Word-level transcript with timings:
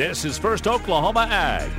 This 0.00 0.24
is 0.24 0.38
First 0.38 0.66
Oklahoma 0.66 1.28
Ag. 1.30 1.70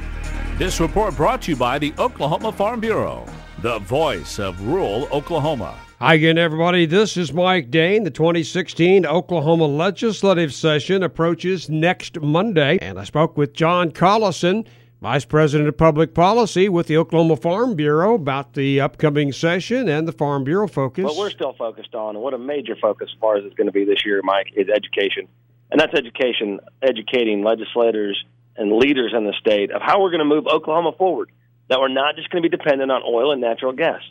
This 0.59 0.79
report 0.79 1.15
brought 1.15 1.41
to 1.41 1.51
you 1.53 1.57
by 1.57 1.79
the 1.79 1.91
Oklahoma 1.97 2.51
Farm 2.51 2.79
Bureau, 2.79 3.25
the 3.63 3.79
voice 3.79 4.37
of 4.37 4.61
rural 4.61 5.07
Oklahoma. 5.11 5.75
Hi 5.97 6.13
again, 6.13 6.37
everybody. 6.37 6.85
This 6.85 7.17
is 7.17 7.33
Mike 7.33 7.71
Dain. 7.71 8.03
The 8.03 8.11
2016 8.11 9.07
Oklahoma 9.07 9.65
legislative 9.65 10.53
session 10.53 11.01
approaches 11.01 11.67
next 11.67 12.21
Monday, 12.21 12.77
and 12.79 12.99
I 12.99 13.05
spoke 13.05 13.37
with 13.37 13.53
John 13.53 13.89
Collison, 13.89 14.67
Vice 15.01 15.25
President 15.25 15.67
of 15.67 15.75
Public 15.75 16.13
Policy 16.13 16.69
with 16.69 16.85
the 16.85 16.97
Oklahoma 16.97 17.37
Farm 17.37 17.73
Bureau, 17.75 18.13
about 18.13 18.53
the 18.53 18.79
upcoming 18.81 19.31
session 19.31 19.89
and 19.89 20.07
the 20.07 20.11
Farm 20.11 20.43
Bureau 20.43 20.67
focus. 20.67 21.05
What 21.05 21.17
we're 21.17 21.31
still 21.31 21.53
focused 21.53 21.95
on, 21.95 22.15
and 22.15 22.23
what 22.23 22.35
a 22.35 22.37
major 22.37 22.75
focus 22.79 23.09
as 23.11 23.19
far 23.19 23.37
as 23.37 23.45
it's 23.45 23.55
going 23.55 23.65
to 23.65 23.73
be 23.73 23.83
this 23.83 24.05
year, 24.05 24.21
Mike, 24.23 24.53
is 24.55 24.69
education. 24.69 25.27
And 25.71 25.79
that's 25.79 25.93
education, 25.93 26.59
educating 26.81 27.43
legislators 27.43 28.21
and 28.57 28.73
leaders 28.73 29.13
in 29.15 29.25
the 29.25 29.33
state 29.39 29.71
of 29.71 29.81
how 29.81 30.01
we're 30.01 30.11
going 30.11 30.19
to 30.19 30.25
move 30.25 30.45
Oklahoma 30.47 30.91
forward, 30.97 31.31
that 31.69 31.79
we're 31.79 31.87
not 31.87 32.15
just 32.15 32.29
going 32.29 32.43
to 32.43 32.49
be 32.49 32.55
dependent 32.55 32.91
on 32.91 33.01
oil 33.07 33.31
and 33.31 33.39
natural 33.39 33.71
gas 33.71 34.01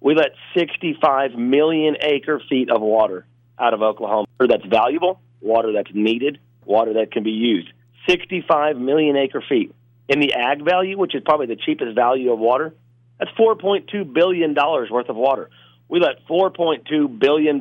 we 0.00 0.14
let 0.14 0.32
65 0.56 1.34
million 1.34 1.96
acre 2.00 2.40
feet 2.48 2.70
of 2.70 2.80
water 2.80 3.26
out 3.58 3.74
of 3.74 3.82
Oklahoma. 3.82 4.26
Water 4.38 4.52
That's 4.52 4.64
valuable, 4.64 5.20
water 5.40 5.72
that's 5.72 5.90
needed, 5.94 6.38
water 6.64 6.94
that 6.94 7.12
can 7.12 7.22
be 7.22 7.30
used. 7.30 7.68
65 8.08 8.76
million 8.76 9.16
acre 9.16 9.42
feet. 9.46 9.74
In 10.08 10.18
the 10.18 10.32
ag 10.34 10.64
value, 10.64 10.98
which 10.98 11.14
is 11.14 11.22
probably 11.24 11.46
the 11.46 11.56
cheapest 11.56 11.94
value 11.94 12.32
of 12.32 12.38
water, 12.38 12.74
that's 13.18 13.30
$4.2 13.32 14.12
billion 14.12 14.54
worth 14.54 15.08
of 15.08 15.16
water. 15.16 15.50
We 15.88 16.00
let 16.00 16.26
$4.2 16.26 17.18
billion 17.18 17.60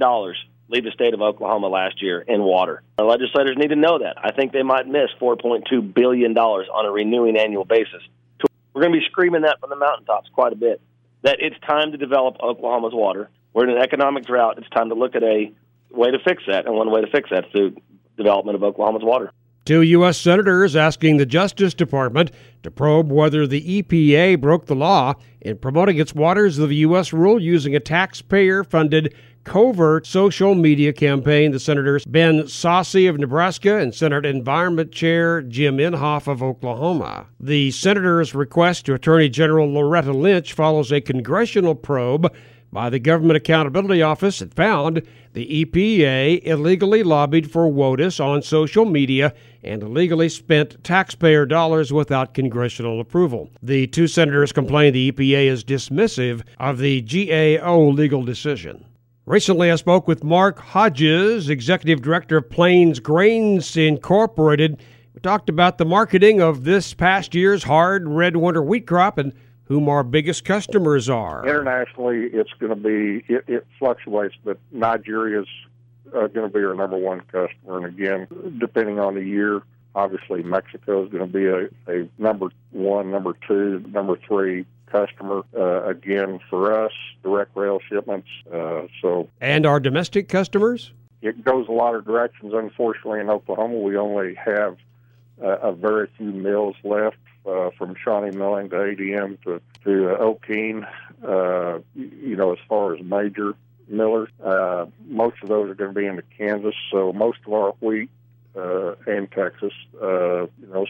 leave 0.69 0.83
the 0.83 0.91
state 0.91 1.13
of 1.13 1.21
Oklahoma 1.21 1.67
last 1.67 2.01
year 2.01 2.21
in 2.21 2.41
water. 2.41 2.83
Our 2.99 3.05
legislators 3.05 3.57
need 3.57 3.69
to 3.69 3.75
know 3.75 3.99
that. 3.99 4.17
I 4.23 4.31
think 4.31 4.53
they 4.53 4.63
might 4.63 4.87
miss 4.87 5.09
$4.2 5.19 5.93
billion 5.93 6.37
on 6.37 6.85
a 6.85 6.91
renewing 6.91 7.37
annual 7.37 7.65
basis. 7.65 8.01
We're 8.73 8.81
going 8.81 8.93
to 8.93 8.99
be 8.99 9.05
screaming 9.09 9.41
that 9.41 9.59
from 9.59 9.71
the 9.71 9.75
mountaintops 9.75 10.29
quite 10.33 10.53
a 10.53 10.55
bit 10.55 10.79
that 11.23 11.37
it's 11.39 11.59
time 11.67 11.91
to 11.91 11.97
develop 11.97 12.37
Oklahoma's 12.41 12.93
water. 12.93 13.29
We're 13.53 13.67
in 13.67 13.75
an 13.75 13.81
economic 13.81 14.25
drought. 14.25 14.57
It's 14.57 14.69
time 14.69 14.89
to 14.89 14.95
look 14.95 15.15
at 15.15 15.23
a 15.23 15.51
way 15.91 16.11
to 16.11 16.19
fix 16.19 16.43
that, 16.47 16.65
and 16.65 16.75
one 16.75 16.91
way 16.91 17.01
to 17.01 17.07
fix 17.07 17.29
that 17.31 17.45
is 17.45 17.51
through 17.51 17.75
development 18.15 18.55
of 18.55 18.63
Oklahoma's 18.63 19.03
water. 19.03 19.31
Two 19.65 19.81
U.S. 19.81 20.17
senators 20.17 20.75
asking 20.75 21.17
the 21.17 21.25
Justice 21.25 21.73
Department 21.73 22.31
to 22.63 22.71
probe 22.71 23.11
whether 23.11 23.45
the 23.45 23.83
EPA 23.83 24.39
broke 24.39 24.65
the 24.65 24.75
law 24.75 25.13
in 25.41 25.57
promoting 25.57 25.97
its 25.97 26.15
Waters 26.15 26.57
of 26.57 26.69
the 26.69 26.77
U.S. 26.77 27.13
rule 27.13 27.41
using 27.41 27.75
a 27.75 27.79
taxpayer 27.79 28.63
funded 28.63 29.13
covert 29.43 30.05
social 30.05 30.55
media 30.55 30.93
campaign. 30.93 31.51
The 31.51 31.59
senators 31.59 32.05
Ben 32.05 32.43
Sasse 32.43 33.09
of 33.09 33.17
Nebraska 33.17 33.77
and 33.77 33.93
Senate 33.93 34.25
Environment 34.25 34.91
Chair 34.91 35.41
Jim 35.41 35.77
Inhofe 35.77 36.27
of 36.27 36.43
Oklahoma. 36.43 37.27
The 37.39 37.71
senators' 37.71 38.35
request 38.35 38.85
to 38.85 38.93
Attorney 38.93 39.29
General 39.29 39.71
Loretta 39.71 40.13
Lynch 40.13 40.53
follows 40.53 40.91
a 40.91 41.01
congressional 41.01 41.75
probe 41.75 42.33
by 42.71 42.89
the 42.89 42.99
Government 42.99 43.37
Accountability 43.37 44.01
Office 44.01 44.39
that 44.39 44.53
found 44.53 45.01
the 45.33 45.65
EPA 45.65 46.43
illegally 46.43 47.03
lobbied 47.03 47.51
for 47.51 47.67
WOTUS 47.67 48.23
on 48.23 48.41
social 48.41 48.85
media 48.85 49.33
and 49.63 49.83
illegally 49.83 50.29
spent 50.29 50.83
taxpayer 50.83 51.45
dollars 51.45 51.91
without 51.91 52.33
congressional 52.33 52.99
approval. 52.99 53.49
The 53.61 53.87
two 53.87 54.07
senators 54.07 54.51
complain 54.51 54.93
the 54.93 55.11
EPA 55.11 55.47
is 55.47 55.63
dismissive 55.63 56.43
of 56.59 56.77
the 56.77 57.01
GAO 57.01 57.89
legal 57.89 58.23
decision. 58.23 58.85
Recently, 59.29 59.69
I 59.69 59.75
spoke 59.75 60.07
with 60.07 60.23
Mark 60.23 60.57
Hodges, 60.57 61.51
Executive 61.51 62.01
Director 62.01 62.37
of 62.37 62.49
Plains 62.49 62.99
Grains 62.99 63.77
Incorporated. 63.77 64.81
We 65.13 65.21
talked 65.21 65.49
about 65.49 65.77
the 65.77 65.85
marketing 65.85 66.41
of 66.41 66.63
this 66.63 66.95
past 66.95 67.35
year's 67.35 67.61
hard 67.61 68.07
red 68.07 68.37
winter 68.37 68.63
wheat 68.63 68.87
crop 68.87 69.19
and 69.19 69.31
whom 69.65 69.87
our 69.87 70.03
biggest 70.03 70.45
customers 70.45 71.09
are. 71.09 71.47
Internationally, 71.47 72.31
it's 72.33 72.49
going 72.59 72.71
to 72.71 72.75
be, 72.75 73.23
it, 73.31 73.43
it 73.47 73.67
fluctuates, 73.77 74.33
but 74.43 74.57
Nigeria 74.71 75.41
is 75.41 75.47
uh, 76.07 76.25
going 76.25 76.51
to 76.51 76.57
be 76.57 76.65
our 76.65 76.73
number 76.73 76.97
one 76.97 77.19
customer. 77.31 77.77
And 77.77 77.85
again, 77.85 78.27
depending 78.59 78.97
on 78.99 79.13
the 79.13 79.23
year, 79.23 79.61
obviously 79.93 80.41
Mexico 80.41 81.03
is 81.05 81.11
going 81.11 81.31
to 81.31 81.31
be 81.31 81.45
a, 81.45 81.69
a 81.87 82.09
number 82.17 82.47
one, 82.71 83.11
number 83.11 83.35
two, 83.47 83.85
number 83.91 84.17
three 84.27 84.65
customer. 84.91 85.43
Uh, 85.55 85.83
again, 85.85 86.39
for 86.49 86.85
us, 86.85 86.91
direct 87.23 87.55
rail 87.55 87.79
shipments. 87.89 88.27
Uh, 88.51 88.83
so, 89.01 89.29
and 89.41 89.65
our 89.65 89.79
domestic 89.79 90.27
customers. 90.27 90.91
It 91.21 91.43
goes 91.43 91.67
a 91.67 91.71
lot 91.71 91.95
of 91.95 92.05
directions. 92.05 92.53
Unfortunately, 92.53 93.19
in 93.19 93.29
Oklahoma, 93.29 93.77
we 93.79 93.97
only 93.97 94.35
have 94.35 94.77
uh, 95.43 95.57
a 95.57 95.73
very 95.73 96.07
few 96.17 96.31
mills 96.31 96.75
left, 96.83 97.17
uh, 97.45 97.69
from 97.77 97.95
Shawnee 98.03 98.35
Milling 98.35 98.69
to 98.69 98.75
ADM 98.75 99.41
to 99.43 99.61
to 99.83 100.13
uh, 100.13 100.17
Okeene. 100.19 100.87
Uh, 101.23 101.79
you 101.95 102.35
know, 102.35 102.53
as 102.53 102.59
far 102.67 102.95
as 102.95 103.03
major 103.03 103.53
millers, 103.87 104.29
uh, 104.43 104.85
most 105.07 105.35
of 105.41 105.49
those 105.49 105.69
are 105.69 105.75
going 105.75 105.93
to 105.93 105.99
be 105.99 106.05
into 106.05 106.23
Kansas. 106.37 106.75
So 106.91 107.11
most 107.11 107.39
of 107.45 107.53
our 107.53 107.73
wheat 107.81 108.09
uh, 108.55 108.95
and 109.07 109.29
Texas, 109.31 109.73
uh, 110.01 110.43
you 110.43 110.67
know, 110.71 110.85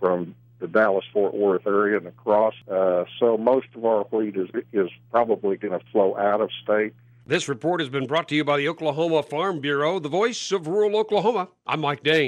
from 0.00 0.34
the 0.58 0.66
Dallas 0.66 1.04
Fort 1.12 1.34
Worth 1.34 1.66
area 1.66 1.98
and 1.98 2.06
across. 2.06 2.54
Uh, 2.70 3.04
so 3.18 3.36
most 3.36 3.68
of 3.74 3.84
our 3.84 4.04
wheat 4.04 4.36
is 4.36 4.48
is 4.72 4.90
probably 5.10 5.56
going 5.56 5.78
to 5.78 5.84
flow 5.92 6.16
out 6.16 6.40
of 6.40 6.50
state. 6.62 6.94
This 7.26 7.46
report 7.46 7.80
has 7.80 7.90
been 7.90 8.06
brought 8.06 8.28
to 8.28 8.34
you 8.34 8.42
by 8.42 8.56
the 8.56 8.68
Oklahoma 8.68 9.22
Farm 9.22 9.60
Bureau, 9.60 9.98
the 9.98 10.08
voice 10.08 10.50
of 10.50 10.66
rural 10.66 10.96
Oklahoma. 10.96 11.48
I'm 11.66 11.80
Mike 11.80 12.02
Dain. 12.02 12.26